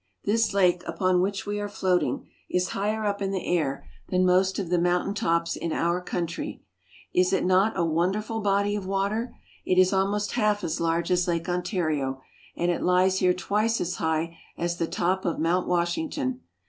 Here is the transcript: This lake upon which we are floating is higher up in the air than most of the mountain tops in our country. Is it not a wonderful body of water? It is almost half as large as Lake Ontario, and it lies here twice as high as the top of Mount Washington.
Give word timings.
This 0.23 0.51
lake 0.51 0.81
upon 0.87 1.21
which 1.21 1.45
we 1.45 1.59
are 1.59 1.69
floating 1.69 2.27
is 2.49 2.69
higher 2.69 3.05
up 3.05 3.21
in 3.21 3.29
the 3.29 3.45
air 3.45 3.87
than 4.09 4.25
most 4.25 4.57
of 4.57 4.71
the 4.71 4.79
mountain 4.79 5.13
tops 5.13 5.55
in 5.55 5.71
our 5.71 6.01
country. 6.01 6.63
Is 7.13 7.31
it 7.31 7.45
not 7.45 7.77
a 7.77 7.85
wonderful 7.85 8.39
body 8.41 8.75
of 8.75 8.87
water? 8.87 9.35
It 9.63 9.77
is 9.77 9.93
almost 9.93 10.31
half 10.31 10.63
as 10.63 10.79
large 10.79 11.11
as 11.11 11.27
Lake 11.27 11.47
Ontario, 11.47 12.19
and 12.55 12.71
it 12.71 12.81
lies 12.81 13.19
here 13.19 13.31
twice 13.35 13.79
as 13.79 13.97
high 13.97 14.39
as 14.57 14.77
the 14.77 14.87
top 14.87 15.23
of 15.23 15.37
Mount 15.37 15.67
Washington. 15.67 16.41